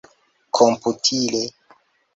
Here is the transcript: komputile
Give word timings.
komputile 0.55 1.43